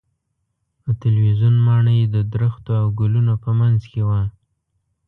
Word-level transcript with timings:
د 0.83 0.87
تلویزیون 1.01 1.55
ماڼۍ 1.67 1.99
د 2.05 2.15
درختو 2.33 2.71
او 2.81 2.87
ګلونو 2.99 3.33
په 3.43 3.49
منځ 3.59 3.79
کې 3.91 4.01
وه. 4.07 4.21